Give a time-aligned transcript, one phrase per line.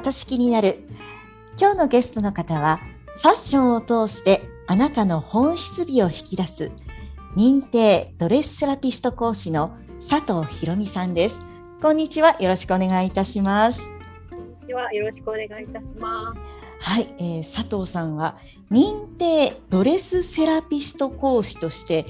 [0.00, 0.78] 私気になる。
[1.60, 2.80] 今日のゲストの方は
[3.18, 6.72] ファッションを通してあなたの本質美を引き出す
[7.36, 11.38] 認定ドレスセラピスト講師の佐藤博美さんです。
[11.82, 12.40] こんにちは。
[12.40, 13.82] よろしくお願いいたします。
[14.66, 14.90] では。
[14.94, 16.40] よろしくお願いいたします。
[16.80, 18.38] はい、えー、佐藤さんは
[18.70, 22.06] 認定ドレスセラピスト講師として、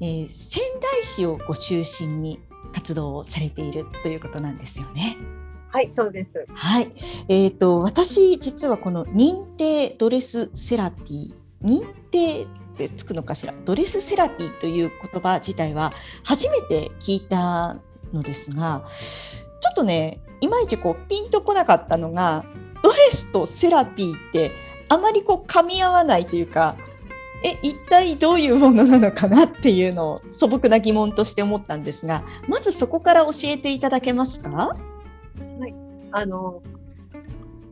[0.00, 2.40] えー、仙台市をご中心に
[2.72, 5.18] 活動をされているということなんですよね。
[5.76, 6.46] はい、そうです。
[6.54, 6.88] はい、
[7.28, 12.46] えっ、ー、と私実はこの認定ドレスセラピー、認定っ
[12.78, 17.76] てつくのかしら、ドレスセラピーという言葉自体は初めて聞いた
[18.14, 18.86] のですが、
[19.60, 22.46] ちょっとね、いまいちこうピンとこなかったのが、
[22.82, 24.52] ドレスとセラピーって
[24.88, 26.76] あまりこう噛み合わないというか、
[27.44, 34.74] え一体どういうものなのかなっていうのを素朴な疑問として思ったんですがまずそこから教えていただけますか、
[36.16, 36.62] あの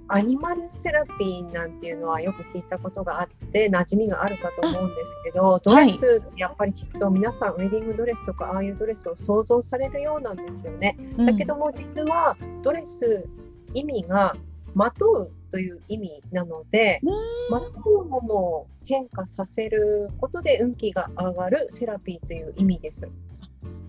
[0.06, 10.98] アニマルセラピーなんていうのはよく聞いたことがあって馴染みがあるかと思うんですけどドレス、やっぱり聞くと皆さんウェディングドレスとかああいうドレスを想像されるようなんですよね。
[11.16, 13.24] だけども実はドレス
[13.72, 14.36] 意味が
[14.74, 17.00] まとうという意味なので
[17.48, 23.08] まとうものを変化させることで運気が上がるセラピーという意味です。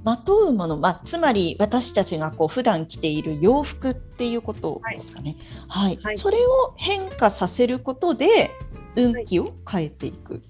[0.05, 5.35] まとうもの、まあ、つまり私たちがこう普段着ている洋服っていうことですかね。
[5.67, 8.51] はい、はい、それを変化させることで
[8.95, 10.43] 運気を変えていく、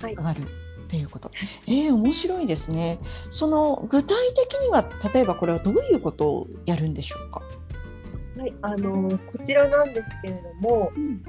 [0.00, 0.44] はい、上がるっ
[0.88, 1.30] ていうこと。
[1.66, 2.98] えー、面白いですね。
[3.28, 7.42] その具体的には例えばこれはどういうことをやるんでしょうか？
[8.38, 11.22] はい、あのこちらなんですけれども、うん、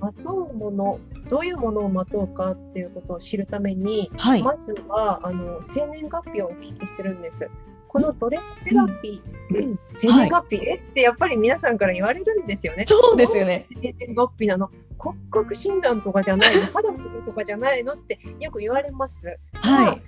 [0.00, 7.48] まとうものどういうものをまとうかっていうことを知るために、はい、まずはあの生年月日をお聞きするんです。
[7.88, 10.74] このドレステラピー、うん、 生年月日、はい、え？
[10.76, 12.84] ってやっぱり皆さんから言われるんですよね。
[12.86, 13.66] そうですよね。
[13.70, 14.70] 生年月日なの？
[14.98, 16.66] 骨格診断とかじゃないの？
[16.66, 17.94] 肌のこととかじゃないの？
[17.94, 19.38] ってよく言われます。
[19.54, 20.02] はい。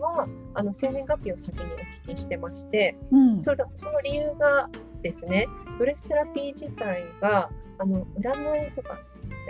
[0.00, 1.60] はあの生年月日を先に
[2.06, 4.68] お聞きしてまして、うん、そのその理由が
[5.02, 5.46] ですね
[5.78, 8.98] ドレスセラピー自体があの占いとか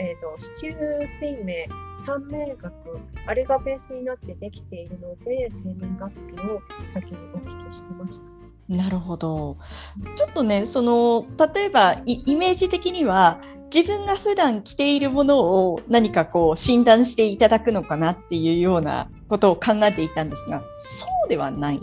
[0.03, 1.67] えーと、市中水明
[2.07, 2.73] 三名学
[3.27, 6.63] あれがベースになってできているので生年月日を
[6.95, 8.75] 先にお聞きしてました。
[8.75, 9.59] なるほど
[10.17, 13.41] ちょっとねその例えばイメージ的には
[13.75, 21.81] 自分が普段着ているものを何かこう診断していただくのかなっていうようなことを考えていたんですがそうではない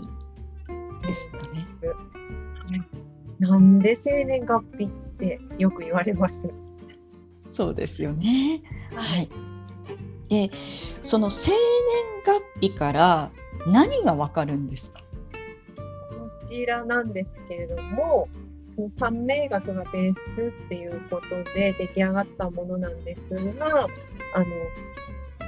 [1.02, 1.66] ですかね。
[3.38, 6.50] なんで生年月日ってよく言われます？
[7.50, 8.62] そうですよね。
[8.94, 9.28] はい。
[10.28, 10.50] で、
[11.02, 11.58] その生年
[12.24, 13.30] 月日から
[13.66, 15.00] 何がわかるんですか？
[15.00, 18.28] こちらなんですけれども、
[18.74, 23.86] その三名学がベースっていうことで出来上がったものなんですが、
[24.34, 24.46] あの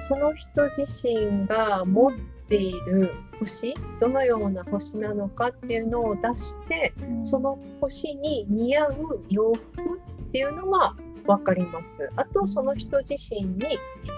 [0.09, 2.13] その人自身が持っ
[2.49, 10.95] ている星どのような星なのかっていうのを出してその星に似合う洋服っていうのが
[11.37, 12.11] 分かります。
[12.17, 13.59] あとその人自身に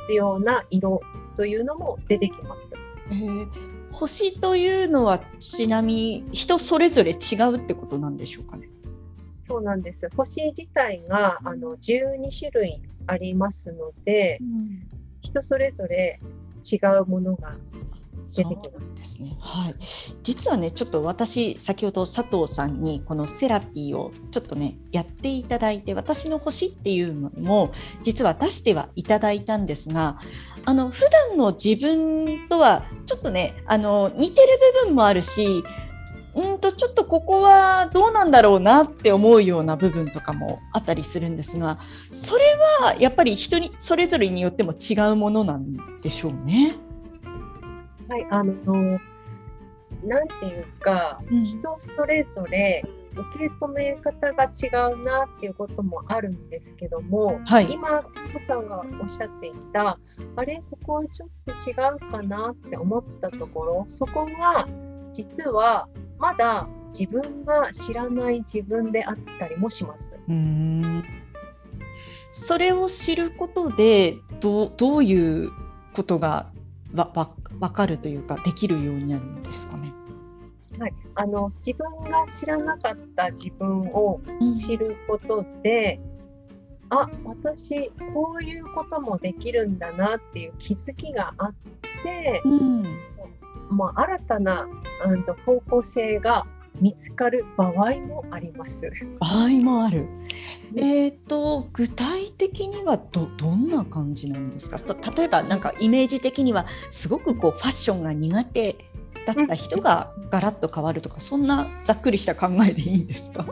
[0.06, 1.02] 必要な色
[1.36, 2.72] というのも出てきます。
[3.10, 3.48] えー、
[3.92, 8.68] 星というのはちなみに人それぞれ違うってことなんでしょうかね。
[9.46, 10.08] そうなんです。
[10.16, 14.88] 星自体があの12種類ありますので、うん、
[15.20, 16.20] 人それぞれ
[16.64, 17.54] 違うものが
[18.32, 18.92] 出てきます。
[19.02, 19.36] ですね。
[19.40, 19.74] はい。
[20.22, 27.72] 実はね、ちょっと私先ほど佐藤さんにこのセラピーをちょっとねやっていただいて、私の星っていうのも
[28.02, 30.18] 実は出してはいただいたんですが、
[30.64, 35.64] あの普段の自分とはちょっとねあの似てる部分もあるし。
[36.34, 41.78] うんとちょっとここはどうなんだろうなって思うような部分とかもあったりするんですが
[42.10, 46.76] それはやっぱり人にそれぞれによっても違うものなんでしょうね。
[48.08, 49.00] はい、あの、
[50.04, 59.98] なんていうか、うん、人それぞれ受け止め方が違うなっていうこともあるんですけども、はい、今、コさんがおっしゃっていた、
[60.36, 64.66] あれ、ここはちょっと違うかなって思ったところ、そこが
[65.12, 65.88] 実は
[66.18, 66.66] まだ
[66.98, 70.14] 自分が知らない自分であったりもします。
[70.28, 71.04] うん。
[72.32, 75.50] それを知ることでどどういう
[75.94, 76.51] ことが
[76.94, 77.30] わわ
[77.60, 79.92] 分かるというかできるようになるんですかね？
[80.78, 84.20] はい、あの自分が知らなかった自分を
[84.66, 86.00] 知ることで、
[86.90, 91.54] うん、あ私こういうこともできるんだなっていう気づきがあっ
[92.02, 92.82] て、うん、
[93.70, 94.66] まあ、新たな、
[95.06, 96.46] うん、と方向性が
[96.80, 98.90] 見つかる場合もあります。
[99.20, 100.06] 場合もある。
[100.74, 104.78] えっ、と具体的にはどどんな感じなんですか？
[104.78, 108.76] と例えばなんかイメージ的にはすごくこうファッションが苦手
[109.26, 113.46] だった人がガラッと変わるとか、そんなざっくりした考えでいいんですか？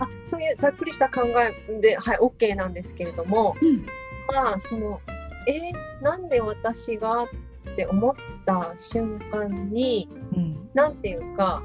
[0.00, 3.86] あそういうざっくりした考えで、はい、OK なんですけれども、うん
[4.32, 5.00] まあ、その、
[5.48, 7.28] えーなんで私がっ
[7.74, 8.14] て思っ
[8.46, 11.62] た瞬間に、うんなんていうか、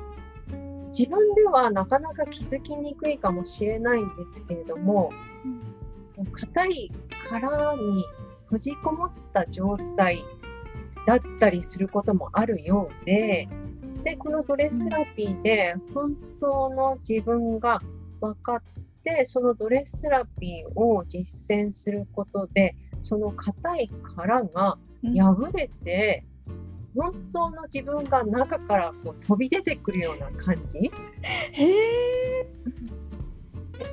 [0.97, 5.11] 自分ではなかなか気づきにくいかもしれないんですけれども、
[6.31, 6.91] 硬い
[7.29, 8.05] 殻に
[8.45, 10.23] 閉じこもった状態
[11.07, 13.49] だったりすることもあるようで、
[14.03, 17.79] で、このドレスセラピーで本当の自分が
[18.21, 18.61] 分かっ
[19.03, 26.23] て、そのドレスセラピーを実践することで、その硬い殻が破れて、
[26.95, 30.91] 本当の自分が中からこう飛び出てくるような感じ？
[31.51, 32.47] へえ。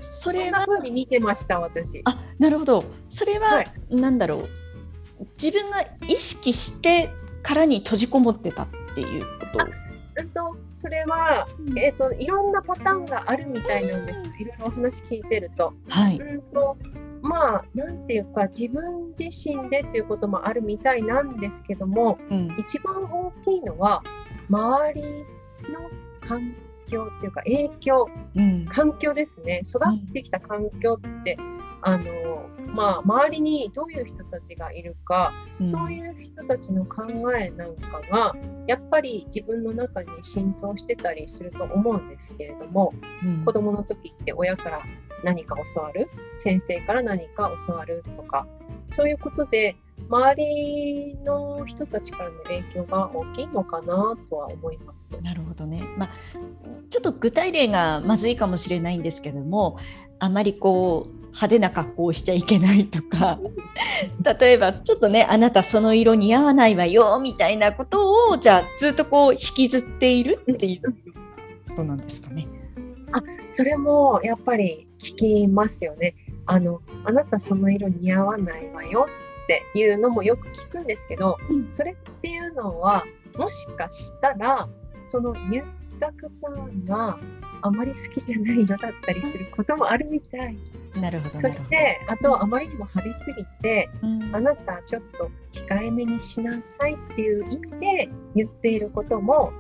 [0.00, 2.02] そそんれはな風に見てました、私。
[2.04, 2.84] あなるほど。
[3.08, 4.48] それは、はいなんだろう。
[5.42, 7.10] 自分が意識して
[7.42, 9.64] 殻に閉じこもってたっていうこと？
[9.64, 15.72] うんとそれは、えー、といろんなパターンがあるみたいなんですいろいろお話聞いてると。
[15.88, 16.18] はい。
[16.18, 16.76] うんと
[17.22, 22.48] まあなんていうか自分自身でっていうこともあるみたいなんですけどもうん。
[22.58, 24.02] 一番大きいのは
[24.48, 26.54] 周りの環
[26.88, 28.66] 境っていうか影響うん。
[28.66, 31.36] 環境ですね育ってきた環境って、
[31.82, 35.32] あのまあ周りにどういう人たちがいるか
[35.64, 37.04] そういう人たちの考
[37.34, 38.34] えなんかが
[38.66, 42.92] やっぱり自分の中に浸透してたりすると思うんですけれども
[43.24, 44.82] うん子供の時って親から
[45.24, 46.08] 何か教わる？
[46.36, 48.46] 先生から何か教わるとか
[48.88, 49.76] そういうことで
[50.08, 55.16] 周りの人たちからの影響が大きいのかなとは思います。
[55.22, 55.82] なるほどね。
[55.98, 56.10] まあ、
[56.88, 59.76] ちょっと具体例がまずいかもしれないんですけども、
[60.20, 63.38] あまりこう派手な格好をしちゃいけないとか、
[64.40, 70.92] 例えばちょっとね、あなたその色似合わないわよみたいなことをじゃあずっとこう引きずっているっていう
[71.70, 72.46] ことなんですかね。
[73.52, 76.14] それもやっぱり聞きますよね。
[76.46, 79.06] あの、あなたその色似合わないわよ
[79.44, 81.36] っていうのもよく聞くんですけど、
[81.70, 83.04] それっていうのは、
[83.36, 84.68] もしかしたら、
[85.08, 85.64] その言っ
[85.98, 86.52] た方
[86.86, 87.18] が
[87.62, 90.56] あまり好きじゃない色だったりすることもあるみたい。
[91.00, 91.48] なるほどそ。
[91.48, 99.52] して、あとあまりにも派手すぎて、うんあなたちょっと控えめにしなさいっていう意味で言っていることも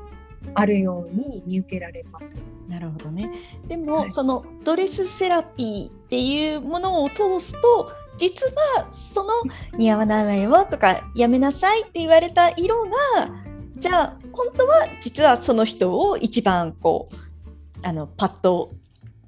[0.54, 2.36] あるように見受けられます。
[2.68, 3.30] なるほどね。
[3.66, 8.46] でも、はいそのドレスセラピーっていうものを通すと実
[8.76, 9.30] はその
[9.78, 12.90] 似合わないわよとかやめなさいって言われた色が
[13.78, 17.16] じゃあ本当は実はその人を一番こう
[17.82, 18.72] あのパッと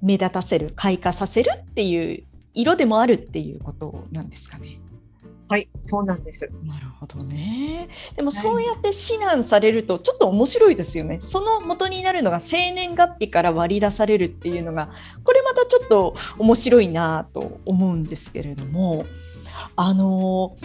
[0.01, 2.23] 目立たせる開花させるっていう
[2.53, 4.79] 色でもあるっていうことなんですかね。
[5.49, 6.49] はい、そうなんです。
[6.63, 7.89] なるほどね。
[8.15, 11.19] でもはいそうやって指南されるとちょっと面白いですよね。
[11.21, 14.89] その元になるのが生年月日から割り出されるっていうのが
[15.23, 19.05] これまたちょっと面白いなと思うんですけれども
[19.75, 20.57] あの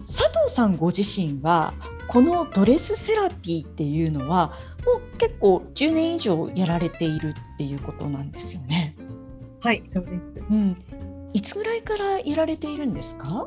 [0.00, 1.72] 佐藤さんご自身は
[2.08, 8.94] このドレスセラピーっていうのはもう結構10年以上やられているっていうことなんですよね。
[9.60, 10.38] はい、そうです。
[10.50, 10.76] うん、
[11.32, 13.46] いつぐらいからやられているんですか？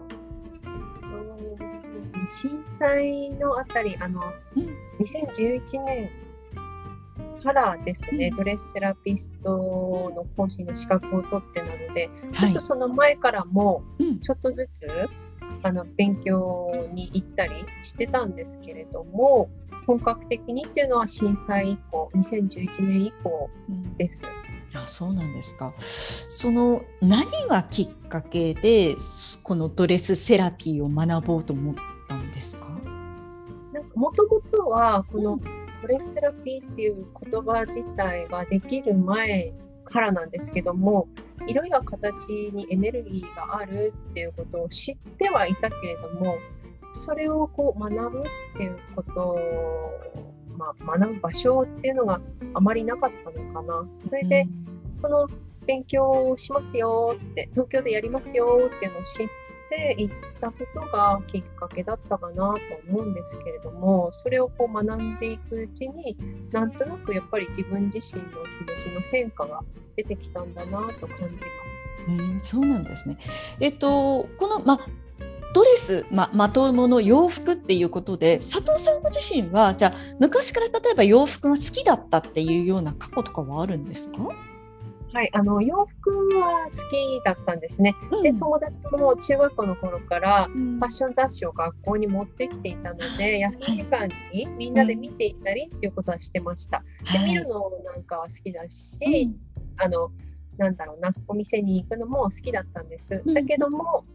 [2.41, 4.22] 震災のあたり、あの、
[4.56, 4.67] うん
[5.00, 6.10] 2011年
[7.44, 9.50] からですね、うんドレスセラピスト
[10.15, 12.62] の講師の資格を取ってなので、ちはいょっと。
[12.62, 14.88] その前からも、うんちょっとずつ、
[15.63, 17.53] あの、勉強に行ったり
[17.84, 19.50] してたんですけれども、
[19.88, 24.24] 本格的にっていうのは震災以降、2011年以降うんです。
[24.75, 25.74] あそうなんですか。
[26.27, 28.96] その何がきっかけで
[29.41, 31.75] このドレスセラピーを学ぼうと思っ
[32.08, 32.67] たんですか？
[33.72, 35.39] なんかもともとはこの
[35.82, 39.53] ドレスセラピーっていう言葉自体ができる前
[39.86, 41.08] からなんですけども
[41.48, 46.36] 色や形にエネルギーがあるっていうことを知ってはいたけれども
[46.98, 48.24] それをこう学ぶっ
[48.58, 49.39] ていうことを、
[50.58, 52.20] まあ、学ぶ場所っていうのが
[52.54, 53.88] あまりなかったのかな。
[54.08, 54.46] それで、
[55.00, 55.27] その
[55.66, 59.27] 勉強をしますよって、東京でやりますよっていうのを知っ
[59.70, 60.10] ていっ
[60.42, 66.18] たことがきっかけだったかなと思うんですけれども、それをこう学んでいくうちに、
[66.51, 69.62] なんとなくやっぱり自分自身の気持ちの変化が
[69.96, 71.38] 出てきたんだなと感じます。
[72.08, 73.18] うん、そうなんですね。
[73.60, 75.07] えっとこのまあ
[75.58, 84.18] ドレス、ま、まとうもの洋服っていうことで佐藤さんご自身はじゃあ昔から例えば洋服が好きだったっていうような過去とかはあるんですか？
[85.14, 87.96] はい、あの洋服は好きだったんですね。
[88.12, 96.84] うん、で友達も中学校の頃からファッション雑誌を学校に持ってきていたので、うん、休み時間にみんなで見ていたりっていうことはしてました。
[97.12, 99.32] で見るのなんかは好きだし、
[99.78, 100.12] あの
[100.58, 103.24] なんだろうなお店に行くのも好きだったんです。
[103.34, 104.06] だけども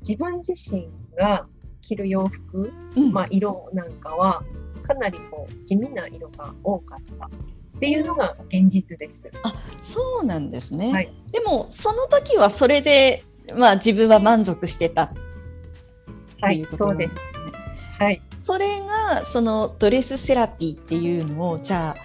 [0.00, 1.46] 自分自身が
[1.82, 2.72] 着る洋服、
[3.12, 4.42] まあ、色なんかは
[4.86, 7.30] かなりこう地味な色が多かったっ
[7.80, 9.30] ていうのが現実です。
[9.42, 13.24] あそうなんですね、はい、でもその時はそれで、
[13.54, 15.12] まあ、自分は満足してた
[16.40, 17.14] はい、そうです。
[17.98, 22.00] はい、それがそのドレスセラピーっていうのをじゃあ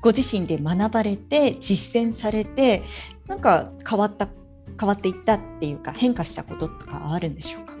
[0.00, 2.82] ご自身で学ばれて実践されて
[3.26, 4.28] なんか変わった
[4.78, 7.74] 変わっていったっていうか変化したこととかあるんでしょうか？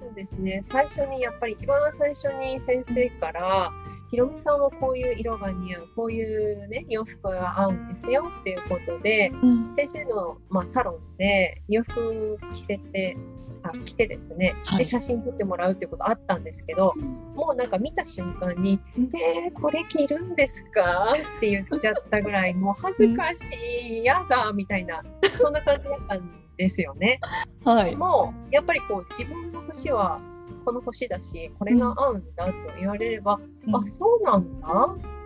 [0.00, 0.64] そうですね。
[0.70, 3.72] 最初にやっぱり一番最初に先生から
[4.10, 13.16] ひろみさんはこういう色が似合うこういうね洋服が合うんですよっていうことで、うん、先生の、まあ、サロンで洋服着せて
[13.62, 16.94] あ来てですね、はい、で写真撮ってもらうっていうことあったんですけど、
[17.34, 25.02] もうなんか見た瞬間に「えー、これ着るんですか?」って言っちゃったぐらいもう恥ずかしい嫌だみたいな
[25.38, 27.20] そんな感じだったんですよね。
[27.64, 30.18] はい、もうやっぱりこう自分の星は
[30.60, 34.68] この星だしこれが合うんだと言われれば、うん、あそうなんだ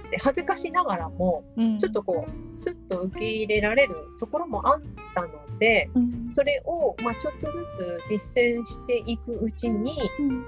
[0.06, 4.80] って恥ずかしながらも、うん、ちょっとこうスッと受け入れられるところもあっ
[5.14, 10.44] たので、うん、それを、まあ、ちょっとずつ実践していくうちに、うん、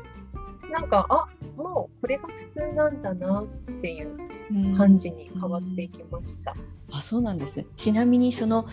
[0.70, 1.26] なんかあ
[1.56, 3.46] もうこれが普通なんだなっ
[3.80, 4.16] ていう
[4.76, 6.54] 感じに変わっていきました。
[6.92, 7.66] あそうなんですね。
[7.76, 8.66] ちなみにその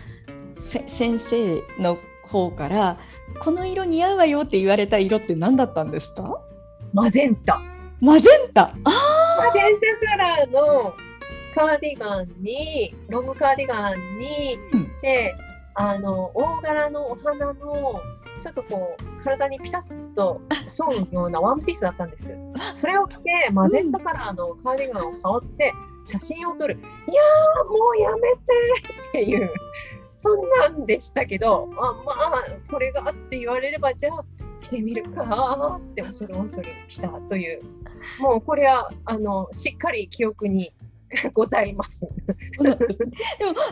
[0.56, 1.98] 先生の
[2.34, 2.98] 方から
[3.40, 6.42] この色似合うわよって言われた色って何だったんですか？
[6.92, 7.62] マゼンタ。
[8.02, 8.64] マゼンタ？
[8.64, 8.74] あ
[9.38, 10.94] マゼンタカラーの
[11.56, 15.36] カーディガンにロングカーディガンに、うん、で
[15.76, 18.02] あの大柄のお花の
[18.42, 22.28] ちょっとこう体にピタッと沿うようなワンピースだったんです。
[22.76, 25.74] それを着てマゼンタカラーのカーディガンを羽織って
[26.06, 26.76] 写真を撮る。
[26.76, 28.38] いやーもうやめて
[29.10, 29.50] っていう
[30.24, 34.24] そんなんでしたけどあまあこれがって言われればじゃあ
[34.62, 37.62] 着てみるかって恐る恐る来たという
[38.20, 40.74] もうこれはあのしっかり記憶に
[41.34, 42.08] ございます。
[42.58, 42.76] でも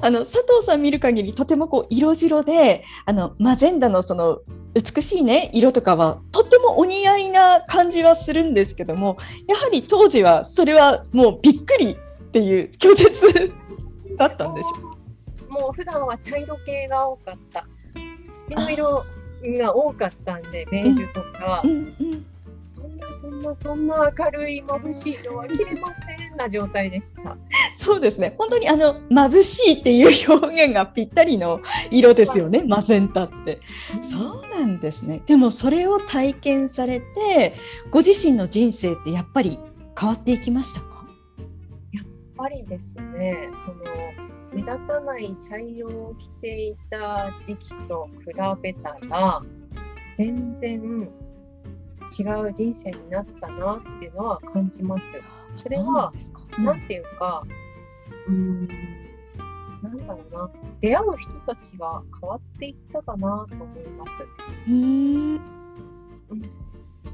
[0.02, 4.42] あの佐藤さん見る限りとてもこう色白であのマゼンダのその
[4.74, 9.18] 美しいね色とかはとってもお似合いな感じはするんですけども
[9.48, 13.52] やはり当時はそれはもうびっくりっていう拒絶
[14.18, 14.91] だったんでしょう
[15.52, 17.68] もう普段は茶色系が多かった
[18.48, 19.06] 土の色
[19.60, 21.82] が多かったんでベージュとか、うんうんう
[22.16, 22.26] ん
[22.64, 27.36] そんなそんなそんな明るい眩しい色は着れませんな状態でした。
[27.78, 28.34] そうですね。
[28.38, 32.64] 本当にあの眩しいっていう表現がぴったりの色ですよね。
[32.64, 33.60] マゼンタって。
[34.10, 35.22] そうなんですね。
[35.26, 37.56] でもそれを体験されて、
[37.90, 39.60] ご自身の人生ってやっぱり
[40.00, 41.06] 変わっていきましたか？
[41.92, 42.06] やっ
[42.38, 43.50] ぱりですね。
[43.54, 43.84] その
[44.54, 48.26] 目立たない茶色を着ていた時期と比
[48.62, 49.42] べたら
[50.16, 51.10] 全然
[52.20, 55.04] 違う人生になったなっていうのは感じます。
[55.56, 56.12] それは
[56.60, 57.44] 何ていうか
[58.28, 58.68] うん
[59.82, 60.50] なんだろうな。
[60.82, 64.12] 出会う人たちが変わっていったかなと思います。
[64.70, 65.42] うん。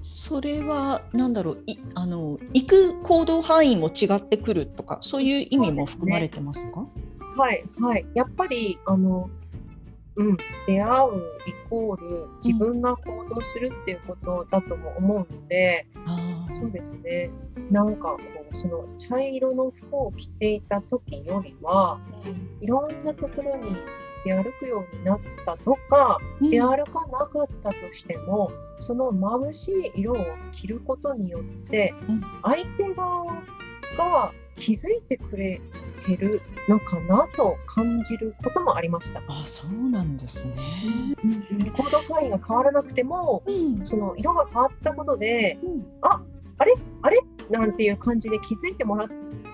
[0.01, 1.63] それは何だろう。
[1.65, 6.87] いあの行く行動範囲も違ってくるとかそういう意味も含まれてますか、ね、
[7.37, 8.05] はいはい。
[8.13, 9.29] やっぱりあの
[10.17, 17.29] うん、出会うイコール自分が行動するっていうことだとも思うので、うん、そうですね。
[17.69, 18.19] なんかこ
[18.51, 23.77] うその茶色の服を着ていた時よりは、うん、いろんなところに
[24.25, 30.17] 出歩くようになったとか、うん、出歩かなかったとしてもその眩しい色を
[30.59, 31.93] 着ることによって
[32.41, 33.25] 相手側
[33.95, 35.61] が気づいてくれ
[36.05, 39.21] てるのかなと感じることもありました。
[39.27, 40.53] あそうなんですね、
[41.51, 46.21] うん、行動範囲が変わらなくても、うん、その色が変わったことで、うん、あ
[46.59, 46.73] あれ？
[47.01, 47.19] あれ？
[47.49, 49.07] なんていう感じで気づいてもら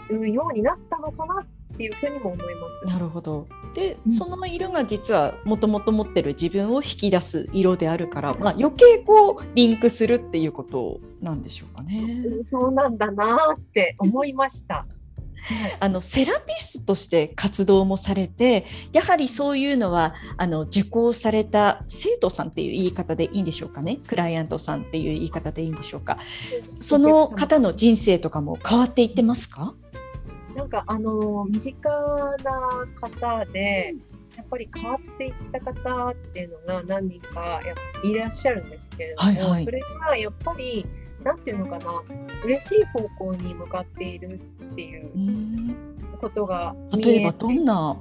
[0.10, 1.46] うようになったのかなっ
[1.76, 2.86] ていうふうにも思います。
[2.86, 3.48] なるほど。
[3.76, 12.24] で、うん、その色が実はもともと持ってる自分を引き出す色であるから、まあ、余計こうリンクするっていうことなんでしょうかね。
[12.46, 14.86] そうなんだなって思いました。
[15.80, 24.00] あのセラピストとして活動もされてやはりそういうのはあの受講された生徒さんっていう言い方でいいんでしょうかね？
[24.08, 26.18] クライアントさんっていう言い方でいいんでしょうか？
[26.82, 29.74] その方の人生とかも変わっていってますか？
[30.56, 33.96] なんかあの身近な方で、
[34.38, 37.74] やっぱり変わっていった方っていうのが何人かや
[38.04, 40.86] いらっしゃるんですけれども、はいはい、それがやっぱり
[41.24, 42.04] 何て言うのかな
[42.44, 44.40] 嬉しい方向に向かっている
[44.72, 45.12] っていう
[46.20, 47.98] ことが例えばどんな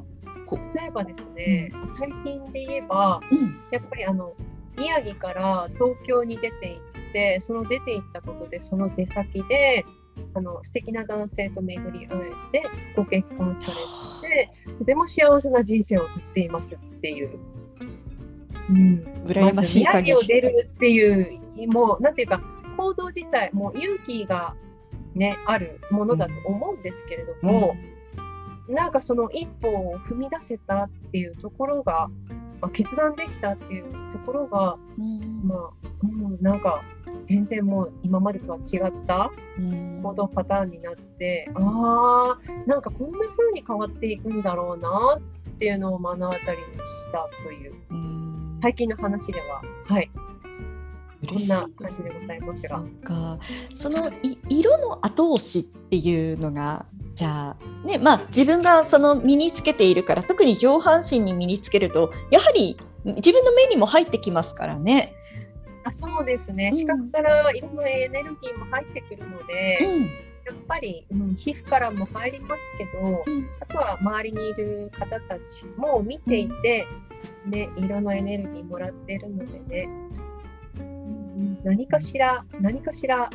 [0.75, 4.35] 例えばですね、うん、最近で言えば、うん、やっぱりあの
[4.77, 9.85] 宮城から東京に出て行ってその出て行ったことでその出先で
[10.35, 12.19] あの素敵な男性と巡り会
[12.53, 13.75] えてご結婚され
[14.29, 17.39] てとても幸せな人生を送っていますっていう。
[18.71, 20.15] うん、羨ましい限り。
[20.15, 22.41] を出るっていうもうなんていうか
[22.83, 24.55] 行動自体も勇気が
[25.15, 27.77] ねあるものだと思うんですけれども、
[28.69, 32.09] うん、なんかその一歩を踏み出せたっていうところが、
[32.61, 35.71] まあ、決断できたっていうところが、うん、まあ、
[36.03, 36.83] うん、なんか
[37.27, 39.31] 全然もう今までとは違った
[40.03, 50.11] 行動パターンになって、うん、ああなんかこんな風に変わっていくんだろうなっていうのを目の当たりにしたという、うん、最近の話でははい
[51.27, 52.83] こんな感じでございますが。
[53.05, 53.39] か。
[53.75, 54.11] その
[54.49, 65.15] 色の後押しっていうのがじゃあねまあ自分がその身につけているから特に上半身に身につけるとやはり自分の目にも入ってきますからね。
[65.85, 70.09] あそうですね、視覚から色のエネルギーも入ってくるので、うん、や
[70.53, 76.87] っぱり、うん、皮膚からも入りますけど、うん、あとは周りにいる方たちも見ていて、
[77.47, 79.89] ね、色のエネルギーもらってるのでね、
[81.65, 83.31] 何かしら何かしら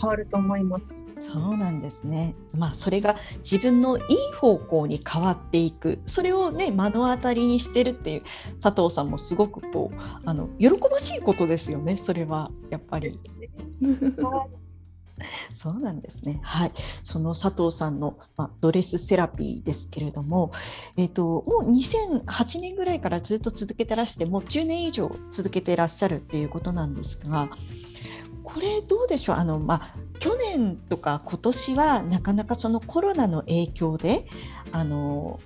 [0.00, 0.84] 変わると思います。
[1.20, 2.34] そうなんですね。
[2.54, 8.22] まあそれが自分のいい方向に変わっていく、それをね目の当たりにしてるっていう
[8.60, 11.96] 佐藤さんもすごくこうあの喜ばしいことですよね。
[11.96, 13.18] それはやっぱり。
[15.56, 16.40] そうなんですね。
[16.42, 20.52] はい、その佐藤さんの、まあ、ドレスセラピーですけれども、
[20.96, 27.48] えっ、ー、ともう2008年ぐらいからずっと続けてらして、もう10年以上続けてらっしゃるっていうことなんですが、
[28.44, 29.36] これどうでしょう？
[29.36, 34.26] あのまあ去年とか今年はなかなかそのコロナの影響で
[34.72, 35.40] あの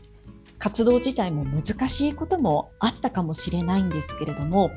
[0.58, 4.70] 活動自体も難しいこともあったかもしれないんですけれども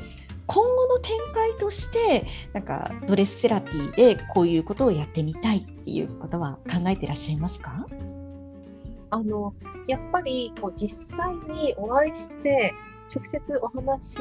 [0.45, 7.87] 今後の展開としてなんかドレスセラピーでこういうことをやってみたいっていうことは考えていらっしゃいますか？
[9.09, 9.53] あの
[9.87, 12.73] やっぱりこう実際にお会いして
[13.15, 14.17] 直接お話し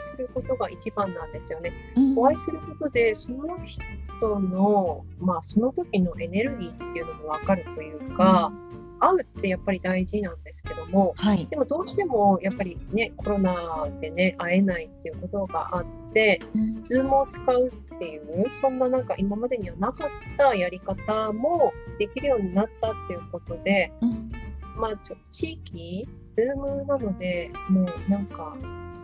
[0.00, 1.72] することが一番なんですよね。
[1.96, 24.32] うん、お会いすることでその人の、まあ、その時のエネルギーっていうのも分かるというか、うん会うってやっぱり大事なんですけども、はい、でもどうしてもやっぱりねコロナでね会えないっていうことがあって、うん、Zoom を使うっていうそんななんか今までにはなかったやり方もできるようになったっていうことで、うん、
[24.76, 28.56] まあちょ地域 Zoom なのでもうなんか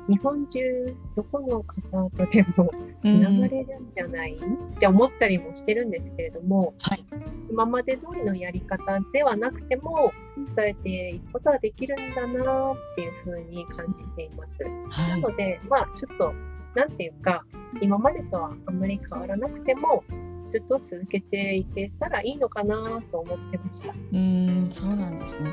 [0.09, 2.71] 日本中どこの方とでも
[3.05, 7.05] つながれるんじゃない、うん、って思ったりもしてるんですけれども、はい、
[7.49, 10.13] 今まで通りのやり方ではなくても
[10.57, 14.65] 伝えていくことはできるんだなっていうふうに感じています。
[14.91, 16.33] はい、なのでまあちょっと
[16.75, 17.45] 何て言うか
[17.81, 20.03] 今までとはあんまり変わらなくても
[20.51, 23.95] ずっと続けていけたらいいのかなと思ってました。
[24.13, 25.53] うんそうなんですね。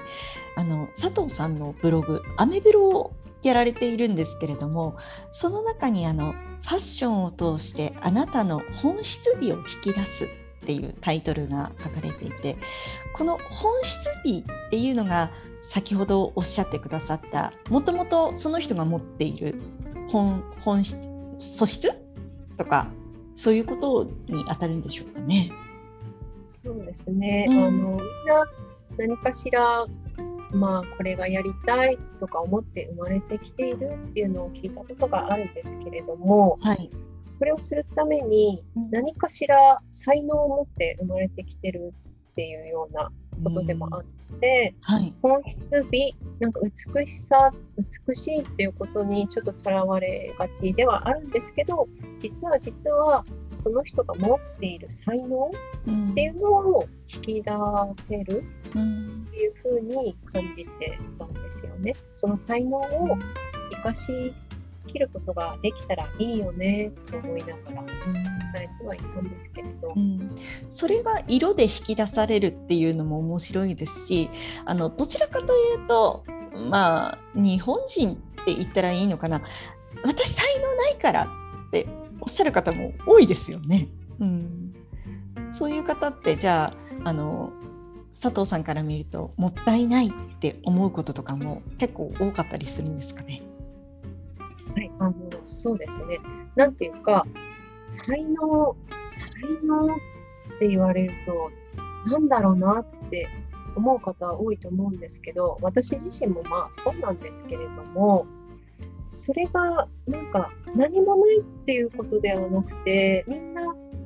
[0.55, 4.97] あの佐藤さんのブログアメブロをやられているんですけれども
[5.31, 6.33] その中にあの
[6.63, 10.27] ファッションを通してあなたの本質美を引き出すっ
[10.65, 12.57] ていうタイトルが書かれていて
[13.13, 15.31] この本質美っていうのが
[15.69, 19.61] 先ほどおっしゃってくださったもともとその人が持っている
[20.09, 20.97] 本本質
[21.39, 21.91] 素質
[22.57, 22.87] とか
[23.37, 25.51] そういうことに当たるんでしょうかね。
[26.63, 28.03] そうですね、うん、あのみんな
[28.97, 29.85] 何かしら
[30.51, 36.89] まあこれがやりたいとか思って生まれてきているっていうのを聞いたことがあるんですけれども、はい、
[37.37, 41.93] それをするために何かしら才能を持って生まれてきてる
[42.31, 43.11] っていうような
[43.43, 44.03] ことでもあっ
[44.39, 45.59] て、はい、本質
[45.91, 46.61] 美なんか
[46.95, 47.51] 美しさ
[48.07, 51.87] 美しいっていうことにちょっととらわれがちではあるんですけど
[52.19, 53.23] 実は実は
[53.63, 57.51] その人が持っている才能っていうのを引き出
[58.01, 61.95] せるっていうふうに感じてたんですよね。
[62.15, 63.17] その才能を
[63.71, 64.33] 生かし
[64.87, 70.35] 切ることができたらいいよねと思いながら伝えてはいたんですけれど、うん、
[70.67, 74.29] それが色で引き出されるっていうのも面白いですし
[74.65, 76.23] あのどちらかというと
[76.69, 79.41] まあ日本人って言ったらいいのかな
[80.03, 81.27] 私才能ないから
[81.67, 81.87] って
[82.21, 83.87] おっしゃる方も多いですよね。
[84.19, 84.73] うん、
[85.51, 86.73] そういう方ってじゃ
[87.03, 87.51] ああの
[88.11, 93.43] 佐藤さんから見るともったいないって思うこととかも結構多かったりするんですかね。
[94.77, 95.13] はい、あの
[95.47, 96.19] そうですね。
[96.55, 97.25] なんていうか
[97.87, 98.75] 才能
[99.07, 99.23] 才
[99.65, 99.89] 能っ
[100.59, 101.51] て言われると
[102.11, 103.27] なんだろうなって
[103.75, 108.27] 思う方は多いと思うんですけど私自身もまあそうなんですけれども
[109.07, 113.61] それがなんか何もないっていうことではなくてみんな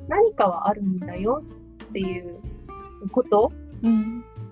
[0.08, 1.42] 何かはあるんだよ
[1.84, 2.38] っていう
[3.10, 3.52] こと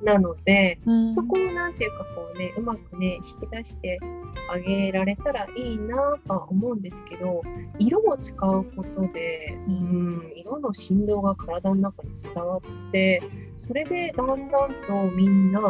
[0.03, 3.99] なので、うん、そこをなんていうかこうねうまくね引き出して
[4.51, 7.43] あげられたらいいなとは思うんですけど
[7.79, 13.23] 色を使うことで、うん、色の振動が体の中に伝わって
[13.59, 14.49] それでだんだん
[14.87, 15.61] とみんな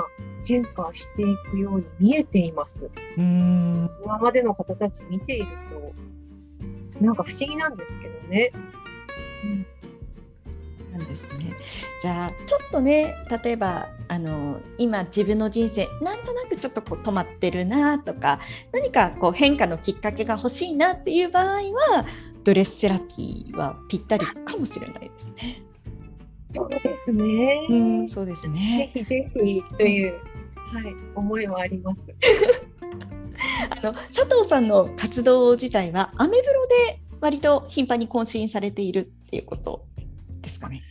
[0.44, 2.90] 変化していくように見えています。
[3.18, 5.46] うん今までの方たち見ている
[6.98, 8.52] となんか不思議なんですけどね。
[9.44, 9.66] うん
[11.04, 11.52] ですね。
[12.00, 18.40] じゃあちょっとね例えばあの今自分の人生なんとなくちょっとこう止まってるなとか
[18.72, 22.06] 何かこう変化のきっかけが欲しいなっていう場合は
[22.44, 25.62] ドレスセラピーはぴったりかもしれないですね。
[26.54, 27.66] そうですね。
[27.70, 28.90] うん、そうですね。
[28.94, 32.02] ぜひぜひという、はい、思いはあります。
[33.70, 39.86] あの佐藤さんの活動自体はアメブロで割と頻繁に更新されているっていうこと
[40.40, 40.82] ですかね。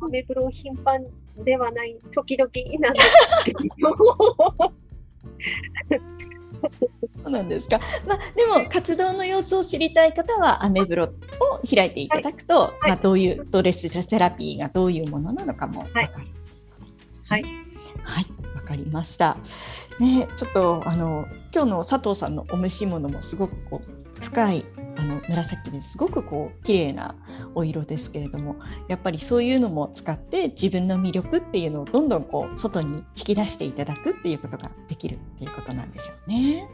[0.00, 1.04] アメブロ頻繁
[1.44, 3.58] ではない時々なんですけど。
[7.22, 7.80] そうなんですか。
[8.06, 11.08] まあ、でも活動の様子を知りたい方はアメブロを
[11.68, 16.08] 開いていただくと、はい、まあ、どういうドレスセラピーがどういうものなのかも分かる、
[17.28, 17.42] はい、
[18.02, 19.36] はい、わかりました。
[20.00, 27.14] ね、ちょっとあの今日の佐藤さんのお召し物もすごくこう深いあの紫ですごくこう綺麗な
[27.54, 28.56] お色ですけれども
[28.88, 36.68] やっぱりそういうのも使って自分の魅力っていうのをどんどんこう外に引き出していただくっていうことができるっていうことなんでしょうね。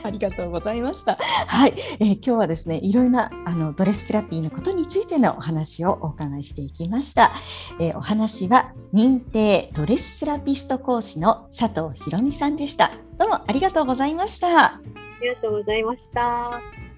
[0.04, 1.18] ありがとうございました。
[1.46, 7.32] はい、えー、今日はですね、いろいろなあのドレスセラピーのことについてのお話をお伺いしていきました。
[7.78, 12.90] えー、お話は認定ドレスセラピスト講師の佐藤博美さんでした。
[13.18, 14.74] どうもありがとうございました。
[14.74, 14.80] あ
[15.20, 16.89] りがとうございました。